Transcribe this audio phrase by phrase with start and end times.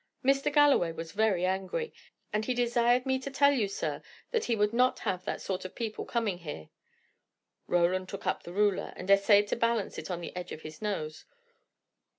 [0.25, 0.51] Mr.
[0.51, 1.93] Galloway was very angry,
[2.33, 5.63] and he desired me to tell you, sir, that he would not have that sort
[5.63, 6.69] of people coming here."
[7.67, 10.81] Roland took up the ruler, and essayed to balance it on the edge of his
[10.81, 11.25] nose.